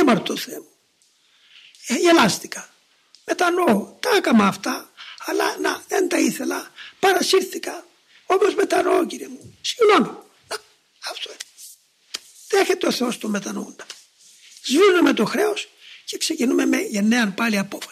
έμαρτο 0.00 0.36
Θεέ 0.36 0.58
μου. 0.58 0.72
Ε, 1.86 1.94
γελάστηκα. 1.94 2.74
Μετανοώ. 3.24 3.96
Τα 4.00 4.10
έκανα 4.16 4.46
αυτά. 4.46 4.90
Αλλά 5.26 5.58
να, 5.58 5.84
δεν 5.88 6.08
τα 6.08 6.18
ήθελα. 6.18 6.70
Παρασύρθηκα. 6.98 7.86
Όμω 8.26 8.54
μετανοώ 8.56 9.06
κύριε 9.06 9.28
μου. 9.28 9.58
Συγγνώμη. 9.60 10.16
Αυτό 10.48 10.64
αυτό 11.10 11.30
Δέχεται 12.48 12.86
ο 12.86 12.90
Θεός 12.90 13.18
το 13.18 13.28
μετανοούντα. 13.28 13.86
Σβήνουμε 14.62 15.12
το 15.12 15.24
χρέος 15.24 15.68
και 16.04 16.18
ξεκινούμε 16.18 16.66
με 16.66 16.76
γενναία 16.76 17.30
πάλι 17.30 17.58
απόφαση. 17.58 17.89